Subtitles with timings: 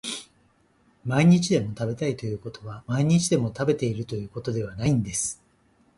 [1.05, 5.39] 毎日でも食べたいということは毎日でも食べているということではないです